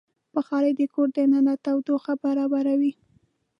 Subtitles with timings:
[0.35, 2.93] بخاري د کور دننه تودوخه برابروي.